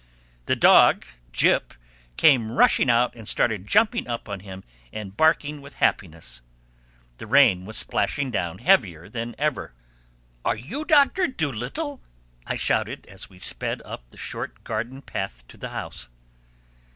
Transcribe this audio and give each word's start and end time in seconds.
The 0.47 0.55
dog, 0.55 1.05
Jip, 1.31 1.75
came 2.17 2.51
rushing 2.51 2.89
out 2.89 3.13
and 3.13 3.27
started 3.27 3.67
jumping 3.67 4.07
up 4.09 4.27
on 4.27 4.39
him 4.39 4.63
and 4.91 5.15
barking 5.15 5.61
with 5.61 5.75
happiness. 5.75 6.41
The 7.19 7.27
rain 7.27 7.65
was 7.65 7.77
splashing 7.77 8.31
down 8.31 8.57
heavier 8.57 9.09
than 9.09 9.35
ever. 9.37 9.73
"Are 10.43 10.57
you 10.57 10.85
Doctor 10.85 11.27
Dolittle?" 11.27 12.01
I 12.47 12.55
shouted 12.55 13.05
as 13.05 13.29
we 13.29 13.37
sped 13.37 13.79
up 13.85 14.09
the 14.09 14.17
short 14.17 14.63
garden 14.63 15.03
path 15.03 15.47
to 15.49 15.55
the 15.55 15.69
house. 15.69 16.09